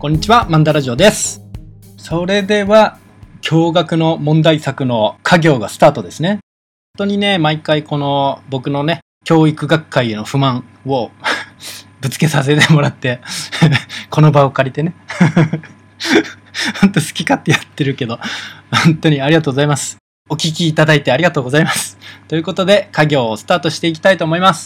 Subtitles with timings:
[0.00, 1.42] こんにちは、マンダラジオです。
[1.98, 2.96] それでは、
[3.42, 6.38] 驚愕の問題作の家業がスタートですね。
[6.96, 11.10] 本当にね、毎回この僕のね、教育学会への不満を
[12.00, 13.20] ぶつけさせてもらって、
[14.08, 14.94] この場を借りてね。
[16.80, 18.18] 本当好き勝手やってるけど、
[18.84, 19.98] 本当にありがとうございます。
[20.30, 21.98] お聞きいただいてありがとうございます。
[22.26, 24.64] ということで、家業をスタートしていきたいと思います。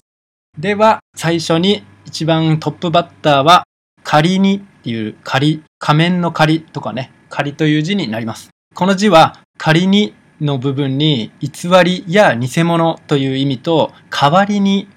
[0.56, 3.64] では、最初に一番トップバッターは、
[4.04, 8.50] 仮にっていう仮、仮面の仮とかね、仮という字になります。
[8.74, 14.88] この字は、仮にの部分に偽りや偽物という意味と、代わりに、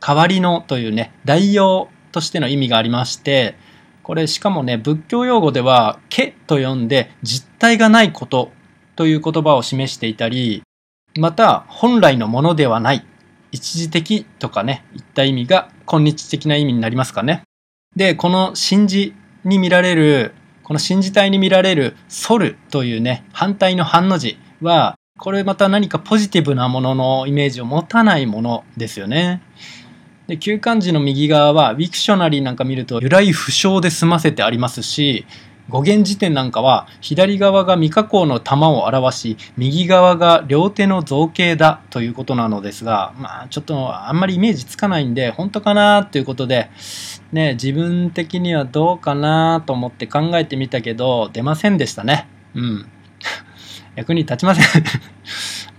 [0.00, 3.56] 代わりのというね、代用としての意味がありまして、
[4.02, 8.52] これしかもね、仏教用語では、けと呼んで実体がないこと
[8.96, 10.62] という言葉を示していたり、
[11.18, 13.04] また本来のものではない、
[13.50, 17.42] 一時的とかね、いった意味が今日的な意味になりますかね。
[17.96, 19.12] で、この真珠
[19.44, 29.42] に見られる、この真珠体に見られるソルというね、反対の反の字は、これまた何かポジティブなもののイメージを持たないものですよね。
[30.26, 35.26] で、休館時の右側は、ウィクショナリーなんか見ると、由来不詳で済ませてありますし、
[35.68, 46.70] 語源辞典なんかは、左側が未加工の玉を表し、右側が両手の造形だということなのですが、まあ、ちょっとあんまりイメージつかないんで、本当かなということで、
[47.32, 52.28] ね、自分的にはどうかなと思って考えてみたけど、出ませんでしたね。
[52.54, 52.86] うん。
[53.94, 54.84] 役に立ちません。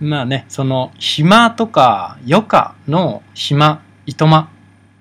[0.00, 4.48] まあね、その、暇とか余暇の暇、いとま、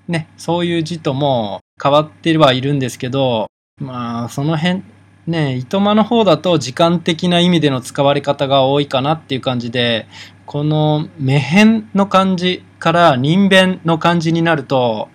[0.07, 3.47] ね、そういう字とも変わってはいるんですけど、
[3.83, 4.83] まあ、その辺、
[5.27, 10.07] ね、いとまの方だと時間的な意味での使われ方が多いかなっていう感じで、
[10.45, 15.09] この目辺の漢字から人弁の漢字になると、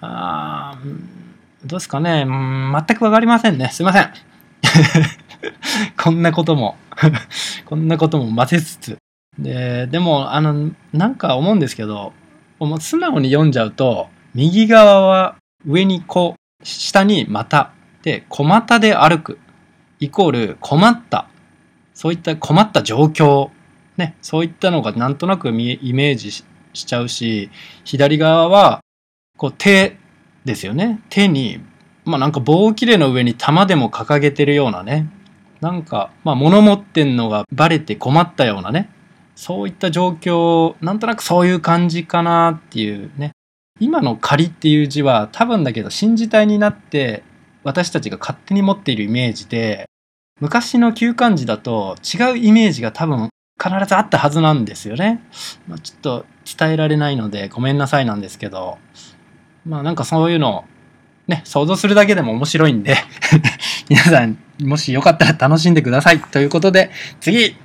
[0.00, 0.78] あ
[1.64, 3.70] どうですかね、全くわかりませんね。
[3.72, 4.10] すいません。
[6.02, 6.76] こんなことも、
[7.66, 8.96] こんなことも混ぜつつ。
[9.38, 12.12] で、でも、あの、なんか思うんですけど、
[12.58, 17.72] もう素直に読んじゃうと、右側は上にこう、下にまた、
[18.06, 19.40] で、小股で歩く、
[19.98, 21.26] イコール困った、
[21.92, 23.50] そういった困った状況、
[23.96, 25.52] ね、そういったのがなんとなくイ
[25.92, 27.50] メージしちゃうし、
[27.82, 28.78] 左側は、
[29.36, 29.98] こう手
[30.44, 31.00] ですよね。
[31.10, 31.58] 手に、
[32.04, 35.08] まあなんか棒切れの上に玉でも掲げてるようなね。
[35.60, 38.88] なんか、まあ物持ってんのがバレて困ったようなね。
[39.34, 43.32] そういった状況、なんとなくそういう感じかなっていうね。
[43.80, 47.24] 今の仮っていう字は多分だけど信じ体になって
[47.66, 49.86] 私たちが勝手に持っているイメージで、
[50.40, 55.20] 昔の旧漢字だと違うイメージが多分必ずあったはずなんですよね。
[55.66, 56.26] まあ、ちょっと
[56.58, 58.78] 伝えられないのでごめんなさいなんですけど、
[59.64, 60.64] まあなんかそういうの
[61.26, 62.96] ね、想像するだけでも面白いんで、
[63.90, 66.20] 皆さんもしよかったら楽しんでください。
[66.20, 67.56] ということで、次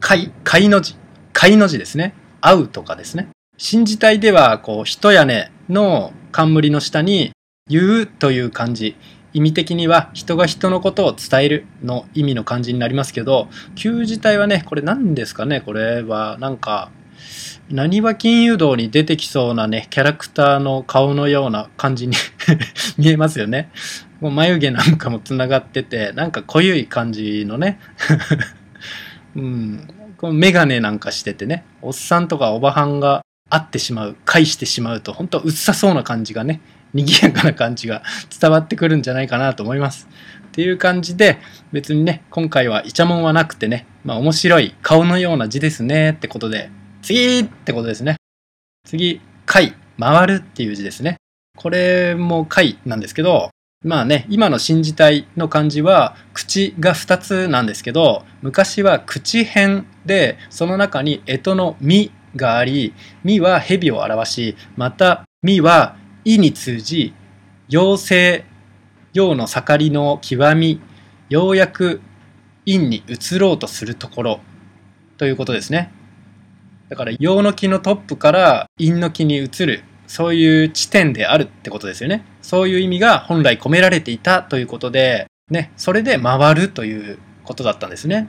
[0.00, 0.96] 貝、 貝の字。
[1.34, 2.14] 貝の字ですね。
[2.40, 3.28] 会うとかですね。
[3.58, 7.32] 新字体では、こう、人屋根の冠の下に、
[7.70, 8.96] 言うという漢字。
[9.32, 15.60] 意味的には、人が人のことを伝えるの意味の漢字になりますけど、旧字体はね、これ何ですかね？
[15.60, 16.90] これは、なんか、
[17.70, 22.16] 何は金融道に出てきそうなね、キャラクターの顔のような感じに
[22.98, 23.70] 見えますよね。
[24.20, 27.78] もう眉毛なんかもつながってて、なんか濃ゆい感じのね。
[29.36, 29.88] うん。
[30.18, 36.60] このメガネなんかしててね、おっさんとかおばはんが会ってしまう、返してしまうと、本当うっさそうな感じがね、
[36.92, 38.02] 賑やかな感じが
[38.40, 40.08] 伝わってくるんじゃないかなと思います。
[40.48, 41.38] っていう感じで、
[41.72, 46.70] 別にね、今回はイチャモンはなくてね、まあ面白い顔のような字ですねってことで、
[47.02, 48.16] 次ってことですね。
[48.84, 51.16] 次、回、回るっていう字ですね。
[51.56, 53.50] これも回なんですけど、
[53.82, 62.92] まあね、今の新字体の漢字は口が2つなんですけど、昔は口辺で、その中に干支の実があり、
[63.24, 67.14] 実は蛇を表し、また実は意に通じ、
[67.68, 68.44] 陽性、
[69.12, 70.80] 陽の盛りの極み、
[71.28, 72.00] ようやく
[72.66, 74.40] 陰に移ろうとするところ
[75.16, 75.92] ということですね。
[76.88, 82.24] だから陽の木のトップから陰の木に移るそういう地点であるってことですよね。
[82.42, 88.26] そういう意味が本来込められていたということで、ね、それで回るということだったんですね。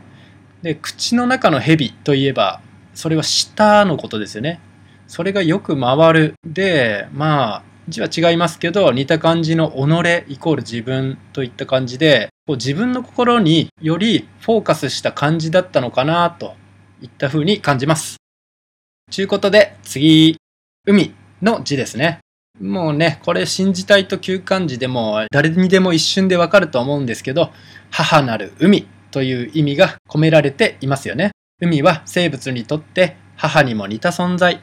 [0.62, 2.62] で、口の中の蛇といえば、
[2.94, 4.60] それは舌のことですよね。
[5.08, 6.34] それがよく回る。
[6.46, 16.56] で、まあ、字は違いますけど、似た感じの己イコール自分といった感じで、こう自分の心によりフォーカスした感じだったのかなと
[17.02, 18.18] いった風に感じます。
[19.12, 20.38] ちゅうことで、次、
[20.88, 22.20] 海の字ですね。
[22.60, 27.52] もうね、これ信じたいと旧漢字でも誰にでも一瞬でわかると思うんですけど、
[27.90, 31.32] 母なる海という意味が込められていますよね。
[31.60, 34.62] 海は生物にとって母にも似た存在。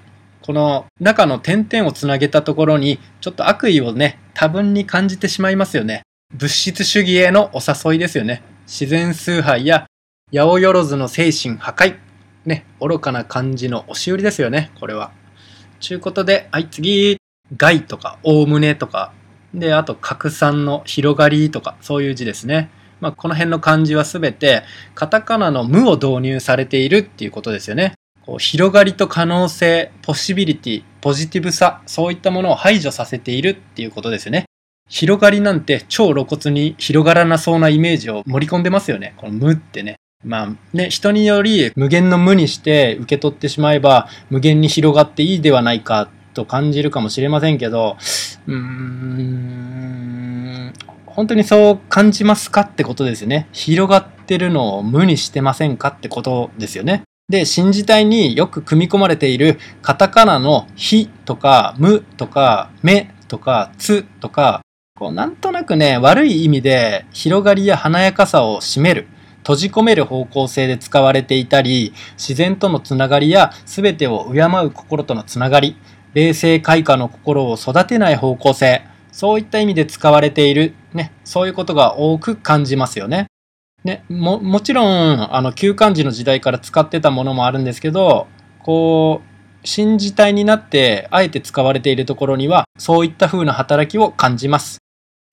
[0.49, 6.05] この中の点々をつなげたところにちょっと悪意をね、多分に感じてしまいますよね。
[6.33, 8.43] 物質主義へのお誘いですよね。
[8.67, 9.87] 自然崇拝や
[10.33, 11.97] 八百万の精神破壊。
[12.47, 15.11] ね、愚かな感じの押し売りですよね、これは。
[15.81, 17.19] ちゅうことで、はい、次。
[17.55, 19.13] 害とか、おおむねとか、
[19.53, 22.71] で、あと、拡散の広がりとか、そういう字ですね。
[23.03, 24.63] まあ、この辺の漢字はすべて、
[24.95, 27.93] カタカナの無を導入されているっていうことですよね。
[28.29, 34.45] こう広がりと可能性、ポシビリティ、ポジティブさ、そういったものを排除させているっていうことですよね。
[34.87, 39.15] 広がりなんて超露骨に広がらなそうなイメージを盛り込んでますよね。
[39.17, 39.97] この無ってね。
[40.23, 47.97] まあね、人により無限の無にして受け取ってしまえば無限に広がっていいではないかと感じるかもしれませんけど、
[48.47, 50.75] うーん、
[51.07, 53.49] 本当にそう感じますかってことですよね。
[53.53, 57.05] 広がってるのを無にしてませんかってことですよね。
[57.29, 64.63] で、新時代によく組み込まれているカタカナのひとかむとかめとかつとか、
[64.97, 69.09] こうなんとなくね、悪い意味で広がりや華やかさを占める。
[69.41, 75.77] 閉じ込める方向性で使われていたり、自然とのつながりや全てを敬う心とのつながり、
[76.15, 78.83] 冷静開花の心を育てない方向性、
[79.13, 83.28] そういった意味で使われている、ね、そういうことが多く感じますよね。
[83.89, 88.27] ね、も、もちろん、あの、旧漢字の時代から使ってたものもあるんですけど、
[88.63, 94.79] こう、新字体になってあえて使われているところには、そういった風な働きを感じます。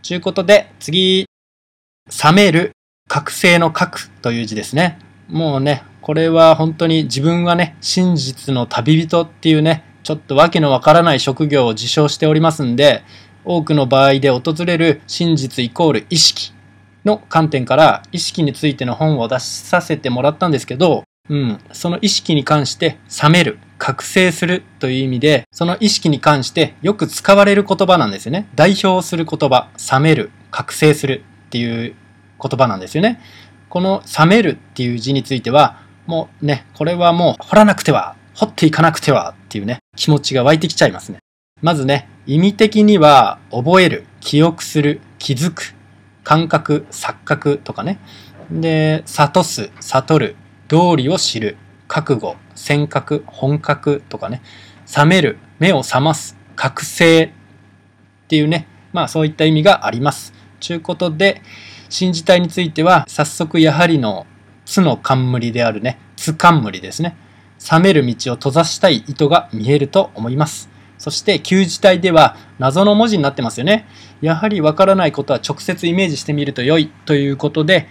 [0.08, 1.26] ということで、次、
[2.24, 2.72] 冷める
[3.10, 5.00] 覚醒の覚という字ですね。
[5.28, 13.04] もうね、これは本当に自分はね、真実の旅人っていうね、ちょっとわけのわからない職業を自称しておりますんで、
[13.44, 16.55] 多くの場合で訪れる真実イコール意識
[17.06, 28.48] の観点から意識についての本を出させてもらったんですけど、うん、その意識に関して冷める、覚醒するという意味で、その意識に関してよく使われる言葉なんですよね。
[28.56, 31.96] 代表する言葉、冷める、覚醒するっていう
[32.42, 33.20] 言葉なんですよね。
[33.70, 41.18] この冷めるっていう字については、もうね、これはもう掘らなくては、掘っていかなくてはっていうね、気持ちが湧いてきちゃいますね。
[41.62, 45.74] まずね、意味的には、覚える、記憶する、気づく、
[46.26, 48.00] 感覚、錯覚とかね。
[48.52, 50.36] で、悟す、悟る、
[50.68, 51.56] 道理を知る、
[51.88, 54.42] 覚悟、尖閣、本格とかね。
[54.86, 57.30] 覚める、目を覚ます、覚醒っ
[58.28, 60.34] ていうね、まあそういった意味があります。
[60.60, 61.42] ちゅうことで、
[61.90, 64.26] 新字体については、早速やはりの
[64.66, 67.16] 津の冠であるね、津冠ですね。
[67.72, 70.75] 冷める道を閉ざしたい意図が見えると思います。
[70.98, 73.88] そして旧字体では謎の文字になってますよね。
[74.22, 77.88] やはりわからないことは直接イメージしてみると良いということで、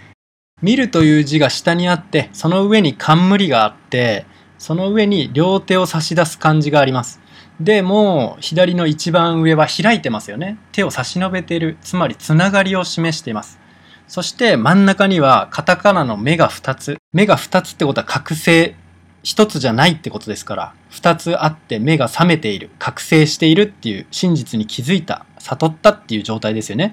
[0.61, 4.25] 見るという字が下にあって、その上に冠があって、
[4.57, 7.19] その上に両手を差し出す感じがあります。
[7.59, 10.57] でも、左の一番上は開いてますよね。
[10.71, 11.77] 手を差し伸べている。
[11.81, 13.59] つまり、つながりを示しています。
[14.07, 16.97] そして真ん中にはカタカナの目が2つ。
[17.11, 18.75] 目が2つってことは覚醒。
[19.25, 22.69] 1つじゃないってことですから、2つあって目が覚めている。
[22.79, 25.25] 覚醒しているっていう真実に気づいた。
[25.39, 26.91] 悟ったっていう状態ですよね。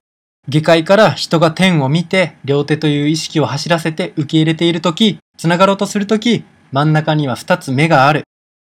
[0.48, 8.24] 下界から人が天を見て、両手という意識を走らせて受け入れているとき、繋がろうとするとき、真ん中には2つ目がある。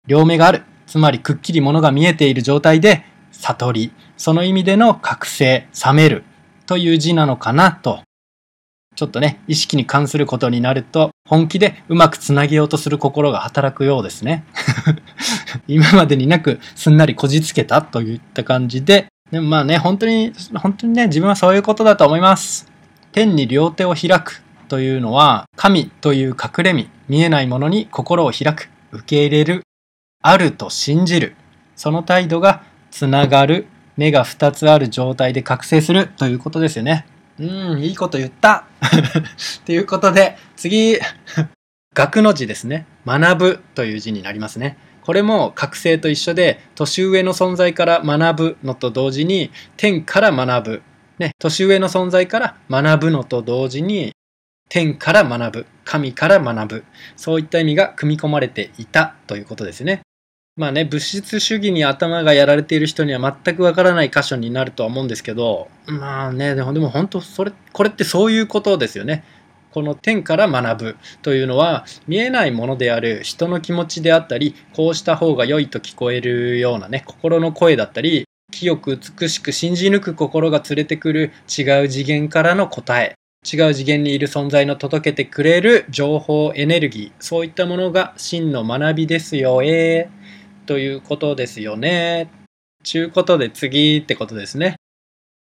[0.06, 0.64] 両目がある。
[0.86, 3.92] つまりくっきり物が見えている状態で、悟り。
[4.18, 6.24] その意味での覚醒、覚める。
[6.68, 8.00] という字なのかなと
[8.96, 14.46] ちょっとね、意識に関することになると、本気でうまくつなげようとする心が働くようですね。
[15.68, 22.72] 今までになくすんなりこじつけたといった感じで、でもまあね、本当に、本当にね、自分はそういうことだと思います。
[23.12, 29.64] 天に両手を開くというのは、神という隠れ身、見えないものに心を開く、受け入れる、
[30.22, 31.36] あると信じる。
[31.76, 33.66] その態度がつながる、
[33.98, 37.08] 目が2つある状態で覚醒するということですよね。
[37.40, 38.66] うん、いいこと言った。
[39.66, 40.98] ということで、次、
[41.94, 42.86] 学の字ですね。
[43.06, 44.78] 学ぶという字になりますね。
[45.02, 50.82] これも覚醒と一緒で、年上の存在から学ぶのと同時に、天から学ぶ。
[51.20, 54.14] ね、年上の存在から学ぶのと同時に、
[54.70, 55.66] 天から学ぶ。
[55.84, 56.86] 神から学ぶ。
[57.16, 60.02] そういった意味が組み込まれていたということですね。
[60.58, 69.26] まあね、物質主義に頭がやられている人には全くわからない箇所になるとは思うんですけど、まあね、でもでも本当それ、これってそういうことですよね。
[69.72, 83.16] この天から学ぶというのは見えないものである人の気持ちであったり、こうした方が良いと聞こえるようなね、心の声だったり、清く美しく信じ抜く心が連れてくる違う次元からの答え。
[83.46, 87.12] 違う次元にいる存在の届けてくれる情報エネルギー。
[87.20, 90.45] そういったものが真の学びですよ、えー。
[90.66, 92.30] ということですよね。
[92.84, 94.76] ちゅうことで次ってことですね。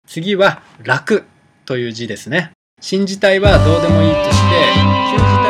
[0.07, 1.25] 次は楽
[1.65, 2.53] という字ですね。
[2.81, 5.42] 新字体はどうでもいいとして、